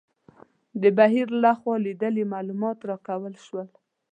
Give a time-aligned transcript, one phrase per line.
[0.81, 3.67] د بهیر لخوا لیدلي معلومات راکول شول.